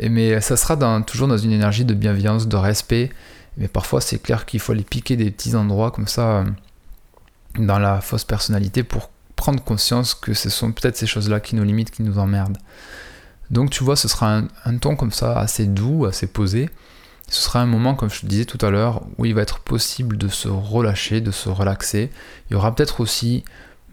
Mais 0.00 0.40
ça 0.40 0.56
sera 0.56 0.76
toujours 1.02 1.28
dans 1.28 1.36
une 1.36 1.52
énergie 1.52 1.84
de 1.84 1.94
bienveillance, 1.94 2.46
de 2.46 2.56
respect. 2.56 3.10
Mais 3.56 3.68
parfois 3.68 4.00
c'est 4.00 4.20
clair 4.20 4.46
qu'il 4.46 4.60
faut 4.60 4.72
aller 4.72 4.84
piquer 4.84 5.16
des 5.16 5.30
petits 5.30 5.56
endroits 5.56 5.90
comme 5.90 6.06
ça 6.06 6.38
euh, 6.38 6.44
dans 7.58 7.78
la 7.78 8.00
fausse 8.00 8.24
personnalité 8.24 8.84
pour 8.84 9.10
prendre 9.34 9.62
conscience 9.62 10.14
que 10.14 10.34
ce 10.34 10.50
sont 10.50 10.72
peut-être 10.72 10.96
ces 10.96 11.06
choses-là 11.06 11.40
qui 11.40 11.56
nous 11.56 11.64
limitent, 11.64 11.90
qui 11.90 12.02
nous 12.02 12.18
emmerdent. 12.18 12.58
Donc 13.50 13.70
tu 13.70 13.82
vois, 13.82 13.96
ce 13.96 14.06
sera 14.06 14.42
un, 14.64 14.78
ton 14.78 14.96
comme 14.96 15.10
ça 15.10 15.38
assez 15.38 15.66
doux, 15.66 16.04
assez 16.04 16.26
posé. 16.26 16.70
Ce 17.30 17.42
sera 17.42 17.60
un 17.60 17.66
moment, 17.66 17.94
comme 17.94 18.10
je 18.10 18.20
te 18.20 18.26
disais 18.26 18.44
tout 18.44 18.58
à 18.60 18.70
l'heure, 18.70 19.02
où 19.16 19.24
il 19.24 19.34
va 19.34 19.42
être 19.42 19.60
possible 19.60 20.18
de 20.18 20.26
se 20.26 20.48
relâcher, 20.48 21.20
de 21.20 21.30
se 21.30 21.48
relaxer. 21.48 22.10
Il 22.48 22.54
y 22.54 22.56
aura 22.56 22.74
peut-être 22.74 23.00
aussi 23.00 23.44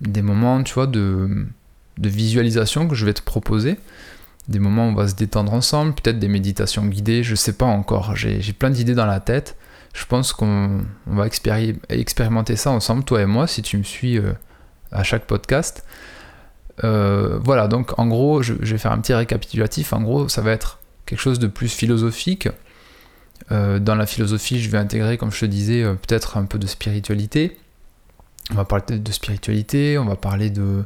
des 0.02 0.24
moments, 0.24 0.60
de, 0.60 1.46
visualisation 2.00 2.88
que 2.88 2.96
je 2.96 3.06
vais 3.06 3.14
te 3.14 3.22
proposer. 3.22 3.78
Des 4.48 4.58
moments 4.58 4.88
où 4.88 4.92
on 4.92 4.96
va 4.96 5.08
se 5.08 5.14
détendre 5.14 5.54
ensemble, 5.54 5.94
peut-être 5.94 6.18
des 6.18 6.30
méditations 6.30 6.86
guidées, 6.88 7.22
je 7.22 7.36
sais 7.36 7.54
pas 7.54 7.66
encore. 7.66 8.16
J'ai 8.16 8.54
plein 8.54 8.72
d'idées 8.72 8.96
dans 8.96 9.06
la 9.06 9.20
tête. 9.20 9.56
Je 9.94 10.06
pense 10.06 10.34
qu'on 10.34 10.82
va 11.06 11.28
expérimenter 11.90 12.56
ça 12.56 12.72
ensemble, 12.72 13.04
toi 13.04 13.22
et 13.22 13.26
moi, 13.28 13.46
si 13.46 13.62
tu 13.62 13.78
me 13.78 13.84
suis 13.84 14.18
euh, 14.18 14.34
à 14.92 15.04
chaque 15.04 15.26
podcast. 15.26 15.84
Euh, 16.84 17.40
voilà, 17.44 17.68
donc 17.68 17.98
en 18.00 18.08
gros, 18.08 18.42
je, 18.42 18.54
vais 18.54 18.78
faire 18.78 18.92
un 18.92 19.00
petit 19.00 19.14
récapitulatif. 19.14 19.94
En 19.94 20.02
gros, 20.02 20.28
ça 20.28 20.42
va 20.42 20.52
être 20.52 20.80
quelque 21.06 21.20
chose 21.20 21.40
de 21.40 21.48
plus 21.48 21.72
philosophique. 21.72 22.50
Euh, 23.52 23.80
dans 23.80 23.96
la 23.96 24.06
philosophie, 24.06 24.62
je 24.62 24.70
vais 24.70 24.78
intégrer, 24.78 25.18
comme 25.18 25.32
je 25.32 25.40
te 25.42 25.46
disais, 25.46 25.84
euh, 25.84 25.94
peut-être 25.94 26.38
un 26.38 26.46
peu 26.46 26.60
de 26.60 26.68
spiritualité. 26.68 27.58
On 28.52 28.56
va 28.56 28.66
parler 28.66 29.00
de 29.00 29.12
spiritualité, 29.12 29.98
on 29.98 30.06
va 30.06 30.16
parler 30.16 30.50
de, 30.50 30.84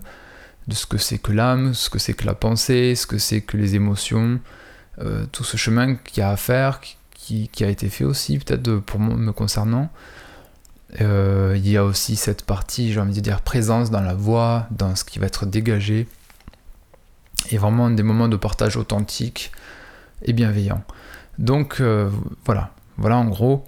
de 0.67 0.74
ce 0.74 0.86
que 0.86 0.98
c'est 0.98 1.20
que 1.20 1.31
l'âme, 1.31 1.74
ce 1.74 1.89
que 1.89 2.00
c'est 2.00 2.13
que 2.13 2.25
la 2.25 2.34
pensée, 2.34 2.96
ce 2.96 3.05
que 3.05 3.17
c'est 3.17 3.41
que 3.41 3.55
les 3.55 3.75
émotions, 3.75 4.39
tout 5.31 5.43
ce 5.43 5.58
chemin 5.58 5.96
qu'il 5.96 6.20
y 6.20 6.22
a 6.22 6.31
à 6.31 6.38
faire, 6.38 6.79
qui, 7.13 7.50
qui 7.50 7.63
a 7.63 7.70
été 7.70 7.89
fait 7.89 8.03
aussi, 8.03 8.39
peut-être 8.39 8.77
pour 8.77 9.00
moi, 9.00 9.15
me 9.15 9.31
concernant. 9.31 9.91
Euh, 11.00 11.53
il 11.55 11.70
y 11.70 11.77
a 11.77 11.86
aussi 11.86 12.15
cette 12.15 12.43
partie, 12.43 12.91
j'ai 12.91 13.00
envie 13.00 13.13
de 13.13 13.20
dire, 13.22 13.41
présence 13.41 13.91
dans 13.91 14.01
la 14.01 14.13
voix, 14.13 14.67
dans 14.72 14.96
ce 14.96 15.03
qui 15.05 15.20
va 15.20 15.27
être 15.27 15.46
dégagé. 15.46 16.08
Et 17.51 17.58
vraiment 17.58 17.89
des 17.89 18.03
moments 18.03 18.27
de 18.27 18.36
partage 18.36 18.75
authentique 18.75 19.51
et 20.24 20.34
bienveillant. 20.34 20.84
Donc 21.41 21.81
euh, 21.81 22.10
voilà, 22.45 22.71
voilà 22.98 23.17
en 23.17 23.25
gros 23.25 23.65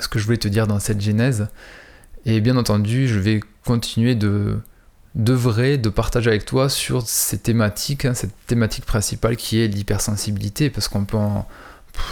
ce 0.00 0.08
que 0.08 0.18
je 0.18 0.24
voulais 0.24 0.38
te 0.38 0.48
dire 0.48 0.66
dans 0.66 0.80
cette 0.80 1.00
genèse. 1.00 1.48
Et 2.26 2.40
bien 2.40 2.56
entendu, 2.56 3.06
je 3.06 3.18
vais 3.18 3.40
continuer 3.64 4.14
de 4.16 4.58
d'œuvrer, 5.14 5.78
de 5.78 5.88
partager 5.88 6.30
avec 6.30 6.44
toi 6.44 6.68
sur 6.68 7.02
ces 7.02 7.38
thématiques, 7.38 8.04
hein, 8.04 8.14
cette 8.14 8.34
thématique 8.46 8.84
principale 8.84 9.36
qui 9.36 9.58
est 9.58 9.66
l'hypersensibilité, 9.66 10.70
parce 10.70 10.86
qu'on 10.86 11.04
peut 11.04 11.16
en, 11.16 11.48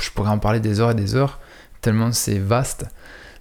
je 0.01 0.11
pourrais 0.11 0.31
en 0.31 0.39
parler 0.39 0.61
des 0.61 0.81
heures 0.81 0.91
et 0.91 0.95
des 0.95 1.15
heures, 1.15 1.39
tellement 1.83 2.11
c'est 2.13 2.39
vaste 2.39 2.87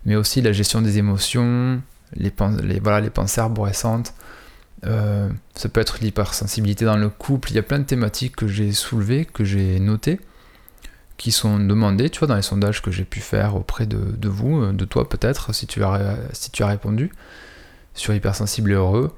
mais 0.06 0.16
aussi 0.16 0.42
la 0.42 0.52
gestion 0.52 0.82
des 0.82 0.98
émotions, 0.98 1.82
les, 2.16 2.32
les, 2.64 3.10
pensées 3.10 3.42
arborescentes. 3.42 4.14
Euh, 4.86 5.30
ça 5.56 5.68
peut 5.68 5.82
être 5.82 5.98
l'hypersensibilité 6.02 6.86
dans 6.86 6.98
le 6.98 7.10
couple. 7.10 7.52
Il 7.52 7.56
y 7.56 7.60
a 7.60 7.64
plein 7.64 7.80
de 7.80 7.86
thématiques 7.86 8.36
que 8.36 8.48
j'ai 8.48 8.72
soulevées, 8.72 9.26
que 9.26 9.44
j'ai 9.44 9.80
notées, 9.80 10.20
qui 11.18 11.32
sont 11.32 11.60
demandées, 11.60 12.10
tu 12.10 12.20
vois, 12.20 12.28
dans 12.28 12.36
les 12.36 12.42
sondages 12.42 12.82
que 12.82 12.92
j'ai 12.92 13.06
pu 13.06 13.20
faire 13.20 13.56
auprès 13.56 13.86
de, 13.86 13.98
de 13.98 14.30
vous, 14.30 14.62
euh, 14.62 14.74
de 14.74 14.86
toi 14.86 15.08
peut-être, 15.08 15.54
si, 15.54 15.68
tu 15.68 15.84
as, 15.84 16.18
si 16.34 16.52
tu 16.52 16.64
as 16.64 16.68
répondu 16.68 17.12
sur 17.94 18.14
hypersensible 18.14 18.72
et 18.72 18.76
heureux. 18.76 19.16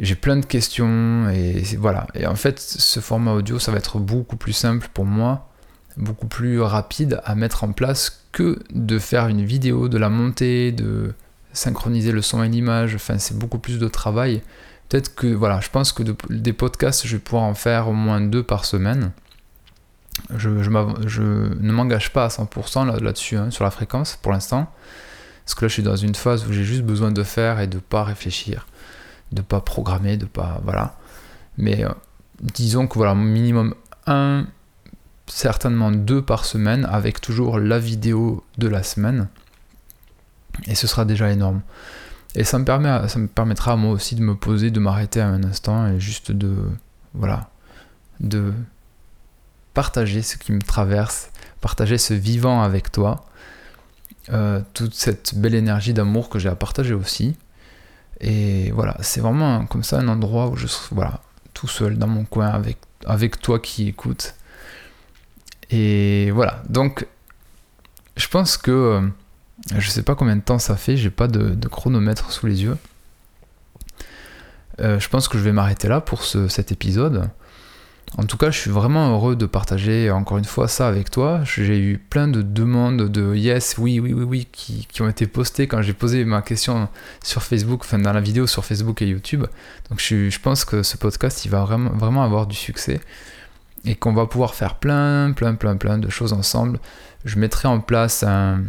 J'ai 0.00 0.16
plein 0.16 0.36
de 0.36 0.44
questions 0.44 1.28
et 1.30 1.62
voilà. 1.78 2.08
Et 2.14 2.26
en 2.26 2.34
fait, 2.34 2.58
ce 2.58 2.98
format 3.00 3.32
audio, 3.32 3.58
ça 3.58 3.70
va 3.70 3.78
être 3.78 3.98
beaucoup 3.98 4.36
plus 4.36 4.52
simple 4.52 4.88
pour 4.92 5.04
moi 5.04 5.48
beaucoup 5.96 6.26
plus 6.26 6.60
rapide 6.60 7.20
à 7.24 7.34
mettre 7.34 7.64
en 7.64 7.72
place 7.72 8.24
que 8.32 8.58
de 8.70 8.98
faire 8.98 9.28
une 9.28 9.44
vidéo, 9.44 9.88
de 9.88 9.98
la 9.98 10.08
monter, 10.08 10.72
de 10.72 11.14
synchroniser 11.52 12.12
le 12.12 12.22
son 12.22 12.42
et 12.42 12.48
l'image. 12.48 12.94
Enfin, 12.94 13.18
c'est 13.18 13.38
beaucoup 13.38 13.58
plus 13.58 13.78
de 13.78 13.88
travail. 13.88 14.42
Peut-être 14.88 15.14
que, 15.14 15.28
voilà, 15.28 15.60
je 15.60 15.70
pense 15.70 15.92
que 15.92 16.02
des 16.30 16.52
podcasts, 16.52 17.06
je 17.06 17.16
vais 17.16 17.22
pouvoir 17.22 17.44
en 17.44 17.54
faire 17.54 17.88
au 17.88 17.92
moins 17.92 18.20
deux 18.20 18.42
par 18.42 18.64
semaine. 18.64 19.12
Je, 20.36 20.48
ne 20.48 21.72
m'engage 21.72 22.12
pas 22.12 22.24
à 22.24 22.28
100% 22.28 23.00
là-dessus, 23.02 23.36
hein, 23.36 23.50
sur 23.50 23.64
la 23.64 23.70
fréquence, 23.70 24.18
pour 24.20 24.32
l'instant. 24.32 24.70
Parce 25.44 25.54
que 25.54 25.64
là, 25.64 25.68
je 25.68 25.74
suis 25.74 25.82
dans 25.82 25.96
une 25.96 26.14
phase 26.14 26.46
où 26.46 26.52
j'ai 26.52 26.64
juste 26.64 26.82
besoin 26.82 27.12
de 27.12 27.22
faire 27.22 27.60
et 27.60 27.66
de 27.66 27.78
pas 27.78 28.04
réfléchir, 28.04 28.66
de 29.32 29.42
pas 29.42 29.60
programmer, 29.60 30.16
de 30.16 30.24
pas. 30.24 30.60
Voilà. 30.64 30.96
Mais 31.58 31.84
euh, 31.84 31.90
disons 32.40 32.86
que, 32.86 32.94
voilà, 32.94 33.14
minimum 33.14 33.74
un 34.06 34.46
certainement 35.26 35.90
deux 35.90 36.22
par 36.22 36.44
semaine 36.44 36.86
avec 36.90 37.20
toujours 37.20 37.58
la 37.58 37.78
vidéo 37.78 38.44
de 38.58 38.68
la 38.68 38.82
semaine. 38.82 39.28
Et 40.66 40.74
ce 40.74 40.86
sera 40.86 41.04
déjà 41.04 41.30
énorme. 41.30 41.62
Et 42.34 42.44
ça 42.44 42.58
me, 42.58 42.64
permet, 42.64 43.08
ça 43.08 43.18
me 43.18 43.28
permettra 43.28 43.72
à 43.72 43.76
moi 43.76 43.92
aussi 43.92 44.14
de 44.16 44.22
me 44.22 44.34
poser, 44.34 44.70
de 44.70 44.80
m'arrêter 44.80 45.20
à 45.20 45.28
un 45.28 45.44
instant 45.44 45.86
et 45.86 46.00
juste 46.00 46.32
de. 46.32 46.56
Voilà. 47.14 47.50
De 48.20 48.52
partager 49.74 50.22
ce 50.22 50.36
qui 50.36 50.52
me 50.52 50.62
traverse, 50.62 51.30
partager 51.60 51.98
ce 51.98 52.14
vivant 52.14 52.62
avec 52.62 52.90
toi. 52.90 53.26
Euh, 54.32 54.62
toute 54.72 54.94
cette 54.94 55.34
belle 55.34 55.54
énergie 55.54 55.92
d'amour 55.92 56.30
que 56.30 56.38
j'ai 56.38 56.48
à 56.48 56.54
partager 56.54 56.94
aussi. 56.94 57.36
Et 58.20 58.70
voilà, 58.70 58.96
c'est 59.00 59.20
vraiment 59.20 59.66
comme 59.66 59.82
ça 59.82 59.98
un 59.98 60.08
endroit 60.08 60.48
où 60.48 60.56
je 60.56 60.66
suis 60.66 60.94
voilà, 60.94 61.20
tout 61.52 61.68
seul 61.68 61.98
dans 61.98 62.06
mon 62.06 62.24
coin 62.24 62.48
avec, 62.48 63.40
toi 63.42 63.58
qui 63.58 63.88
écoutes 63.88 64.34
et 65.70 66.30
voilà, 66.30 66.62
donc 66.68 67.06
je 68.16 68.28
pense 68.28 68.56
que 68.56 68.70
euh, 68.70 69.00
je 69.76 69.90
sais 69.90 70.02
pas 70.02 70.14
combien 70.14 70.36
de 70.36 70.42
temps 70.42 70.58
ça 70.58 70.76
fait, 70.76 70.96
j'ai 70.96 71.10
pas 71.10 71.26
de, 71.26 71.68
chronomètre 71.68 72.30
sous 72.30 72.46
les 72.46 72.62
yeux. 72.62 72.76
Euh, 74.80 74.98
je 75.00 75.08
pense 75.08 75.28
que 75.28 75.38
je 75.38 75.42
vais 75.42 75.52
m'arrêter 75.52 75.88
là 75.88 76.00
pour 76.00 76.24
cet 76.24 76.70
épisode. 76.70 77.28
En 78.16 78.24
tout 78.24 78.36
cas, 78.36 78.50
je 78.50 78.58
suis 78.58 78.70
vraiment 78.70 79.10
heureux 79.10 79.34
de 79.34 79.44
partager 79.44 80.10
encore 80.10 80.38
une 80.38 80.44
fois 80.44 80.68
ça 80.68 80.86
avec 80.86 81.10
toi. 81.10 81.40
J'ai 81.44 81.78
eu 81.80 81.98
plein 81.98 82.28
de 82.28 82.42
demandes 82.42 83.10
de 83.10 83.34
yes, 83.34 83.74
oui, 83.78 83.98
oui, 83.98 84.12
oui, 84.12 84.22
oui, 84.22 84.48
qui, 84.52 85.02
ont 85.02 85.08
été 85.08 85.26
postées 85.26 85.66
quand 85.66 85.82
j'ai 85.82 85.94
posé 85.94 86.24
ma 86.24 86.40
question 86.40 86.88
sur 87.24 87.42
Facebook, 87.42 87.80
enfin 87.82 87.98
dans 87.98 88.12
la 88.12 88.20
vidéo 88.20 88.46
sur 88.46 88.64
Facebook 88.64 89.02
et 89.02 89.06
YouTube. 89.06 89.44
Donc 89.90 90.00
je, 90.00 90.38
pense 90.38 90.64
que 90.64 90.84
ce 90.84 90.96
podcast, 90.96 91.44
il 91.44 91.50
va 91.50 91.64
vraiment, 91.64 91.90
vraiment 91.90 92.22
avoir 92.22 92.46
du 92.46 92.54
succès 92.54 93.00
et 93.84 93.96
qu'on 93.96 94.12
va 94.12 94.26
pouvoir 94.26 94.54
faire 94.54 94.76
plein, 94.76 95.32
plein, 95.32 95.56
plein, 95.56 95.76
plein 95.76 95.98
de 95.98 96.08
choses 96.08 96.32
ensemble. 96.32 96.78
Je 97.24 97.38
mettrai 97.38 97.66
en 97.66 97.80
place 97.80 98.22
un, 98.22 98.62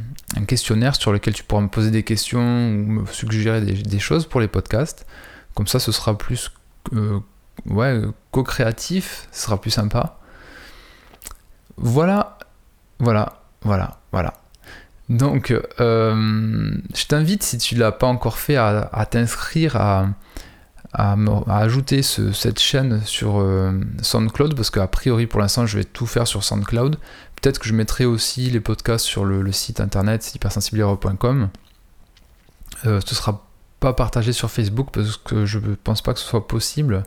questionnaire 0.48 0.96
sur 0.96 1.14
lequel 1.14 1.36
tu 1.36 1.44
pourras 1.44 1.62
me 1.62 1.68
poser 1.68 1.92
des 1.92 2.04
questions 2.04 2.42
ou 2.42 2.86
me 2.86 3.06
suggérer 3.06 3.62
des, 3.62 4.00
choses 4.00 4.26
pour 4.26 4.42
les 4.42 4.48
podcasts. 4.48 5.06
Comme 5.54 5.68
ça, 5.68 5.80
ce 5.80 5.92
sera 5.92 6.18
plus 6.18 6.52
euh, 6.94 7.20
ouais, 7.68 8.02
co-créatif, 8.32 9.28
ce 9.32 9.44
sera 9.44 9.60
plus 9.60 9.72
sympa. 9.72 10.20
Voilà, 11.78 12.38
voilà, 13.00 13.42
voilà, 13.62 14.00
voilà. 14.12 14.34
Donc, 15.10 15.52
euh, 15.52 16.72
je 16.96 17.06
t'invite, 17.06 17.44
si 17.44 17.58
tu 17.58 17.76
ne 17.76 17.80
l'as 17.80 17.92
pas 17.92 18.08
encore 18.08 18.38
fait, 18.38 18.56
à 18.56 19.08
t'inscrire 19.10 19.76
à, 19.76 20.08
à, 20.94 21.16
ajouter 21.48 22.02
cette 22.02 22.60
chaîne 22.60 23.02
sur 23.06 23.40
euh, 23.40 23.72
SoundCloud 24.02 24.56
parce 24.56 24.70
qu'a 24.70 24.88
priori 24.88 25.28
pour 25.28 25.42
l'instant 25.42 25.66
je 25.66 25.78
vais 25.78 25.84
tout 25.84 26.06
faire 26.06 26.28
sur 26.28 26.44
SoundCloud. 26.44 26.98
Peut-être 27.42 27.60
que 27.60 27.68
je 27.68 27.74
mettrai 27.74 28.06
aussi 28.06 28.50
les 28.50 28.62
podcasts 28.62 29.06
sur 29.06 29.26
le, 29.26 29.52
site 29.52 29.80
internet 29.80 30.34
hypersensiblero.com 30.34 31.50
ce 32.84 33.16
sera 33.16 33.46
pas 33.80 33.94
partagé 33.94 34.32
sur 34.32 34.52
Facebook 34.52 34.90
parce 34.92 35.18
que 35.18 35.46
je 35.46 35.60
ne 35.60 35.76
pense 35.76 36.02
pas 36.02 36.14
que 36.14 36.20
ce 36.20 36.26
soit 36.26 36.48
possible. 36.48 37.04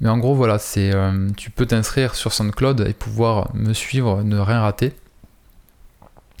Mais 0.00 0.08
en 0.08 0.18
gros, 0.18 0.34
voilà, 0.34 0.58
c'est 0.58 0.92
tu 1.36 1.50
peux 1.50 1.66
t'inscrire 1.66 2.14
sur 2.14 2.32
SoundCloud 2.32 2.86
et 2.88 2.92
pouvoir 2.92 3.54
me 3.54 3.72
suivre, 3.72 4.22
ne 4.22 4.38
rien 4.38 4.60
rater. 4.60 4.94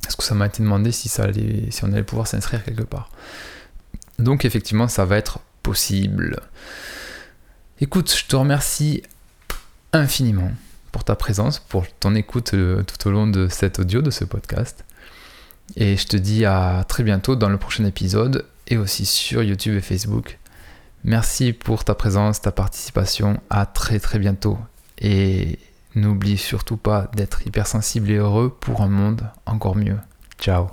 Parce 0.02 0.16
que 0.16 0.22
ça 0.22 0.34
m'a 0.34 0.46
été 0.46 0.62
demandé 0.62 0.92
si, 0.92 1.08
ça 1.08 1.24
allait, 1.24 1.70
si 1.70 1.84
on 1.84 1.92
allait 1.92 2.02
pouvoir 2.02 2.26
s'inscrire 2.26 2.64
quelque 2.64 2.82
part. 2.82 3.10
Donc 4.18 4.44
effectivement, 4.44 4.88
ça 4.88 5.04
va 5.04 5.16
être 5.16 5.40
possible. 5.62 6.40
Écoute, 7.80 8.14
je 8.14 8.26
te 8.26 8.34
remercie 8.34 9.02
infiniment 9.92 10.50
pour 10.92 11.04
ta 11.04 11.14
présence, 11.14 11.58
pour 11.58 11.86
ton 12.00 12.14
écoute 12.14 12.54
euh, 12.54 12.82
tout 12.82 13.08
au 13.08 13.12
long 13.12 13.26
de 13.26 13.48
cet 13.48 13.78
audio, 13.78 14.02
de 14.02 14.10
ce 14.10 14.24
podcast. 14.24 14.84
Et 15.76 15.96
je 15.96 16.06
te 16.06 16.16
dis 16.16 16.44
à 16.44 16.84
très 16.88 17.02
bientôt 17.02 17.36
dans 17.36 17.48
le 17.48 17.58
prochain 17.58 17.84
épisode 17.84 18.46
et 18.66 18.76
aussi 18.76 19.04
sur 19.04 19.42
YouTube 19.42 19.76
et 19.76 19.80
Facebook. 19.80 20.38
Merci 21.04 21.52
pour 21.52 21.84
ta 21.84 21.94
présence, 21.94 22.40
ta 22.40 22.52
participation. 22.52 23.40
À 23.50 23.66
très 23.66 24.00
très 24.00 24.18
bientôt. 24.18 24.58
Et 24.98 25.58
n'oublie 25.94 26.38
surtout 26.38 26.76
pas 26.76 27.10
d'être 27.14 27.46
hypersensible 27.46 28.10
et 28.10 28.16
heureux 28.16 28.56
pour 28.60 28.82
un 28.82 28.88
monde 28.88 29.22
encore 29.46 29.76
mieux. 29.76 29.98
Ciao 30.38 30.68